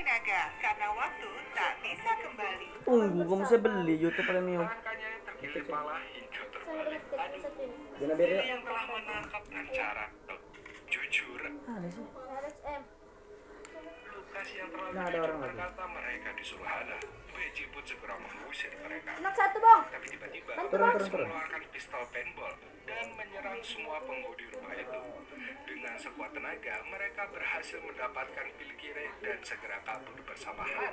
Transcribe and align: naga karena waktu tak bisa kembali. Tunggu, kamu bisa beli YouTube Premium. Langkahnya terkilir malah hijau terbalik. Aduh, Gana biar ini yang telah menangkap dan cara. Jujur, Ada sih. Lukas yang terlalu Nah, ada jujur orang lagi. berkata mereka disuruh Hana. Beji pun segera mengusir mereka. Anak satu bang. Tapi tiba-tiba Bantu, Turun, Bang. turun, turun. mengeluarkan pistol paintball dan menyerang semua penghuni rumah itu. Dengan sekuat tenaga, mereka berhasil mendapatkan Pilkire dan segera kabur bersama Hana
naga 0.00 0.42
karena 0.58 0.86
waktu 0.90 1.28
tak 1.52 1.72
bisa 1.80 2.10
kembali. 2.18 2.66
Tunggu, 2.82 3.20
kamu 3.20 3.42
bisa 3.42 3.56
beli 3.58 3.94
YouTube 3.96 4.24
Premium. 4.24 4.62
Langkahnya 4.62 5.08
terkilir 5.24 5.64
malah 5.66 6.00
hijau 6.08 6.44
terbalik. 6.48 7.02
Aduh, 7.08 7.42
Gana 7.98 8.14
biar 8.14 8.30
ini 8.30 8.46
yang 8.48 8.62
telah 8.62 8.84
menangkap 8.86 9.42
dan 9.44 9.66
cara. 9.68 10.06
Jujur, 10.88 11.40
Ada 11.42 11.88
sih. 11.90 12.06
Lukas 14.08 14.48
yang 14.50 14.68
terlalu 14.68 14.90
Nah, 14.90 15.02
ada 15.02 15.10
jujur 15.10 15.22
orang 15.22 15.38
lagi. 15.38 15.48
berkata 15.50 15.82
mereka 15.86 16.28
disuruh 16.34 16.64
Hana. 16.66 16.98
Beji 17.28 17.64
pun 17.68 17.82
segera 17.82 18.14
mengusir 18.16 18.72
mereka. 18.80 19.10
Anak 19.14 19.34
satu 19.34 19.56
bang. 19.58 19.82
Tapi 19.88 20.06
tiba-tiba 20.08 20.50
Bantu, 20.50 20.68
Turun, 20.68 20.82
Bang. 20.82 20.94
turun, 20.96 21.08
turun. 21.08 21.26
mengeluarkan 21.28 21.62
pistol 21.70 22.02
paintball 22.08 22.54
dan 22.84 23.06
menyerang 23.14 23.60
semua 23.62 23.96
penghuni 24.00 24.46
rumah 24.50 24.74
itu. 24.74 25.00
Dengan 25.64 25.94
sekuat 25.94 26.30
tenaga, 26.32 26.74
mereka 26.88 27.22
berhasil 27.28 27.78
mendapatkan 27.78 28.46
Pilkire 28.56 29.06
dan 29.38 29.54
segera 29.54 29.78
kabur 29.86 30.18
bersama 30.26 30.66
Hana 30.66 30.90